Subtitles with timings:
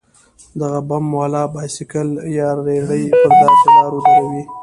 [0.59, 4.41] دغه بم والا بايسېکل يا رېړۍ پر داسې لارو دروو.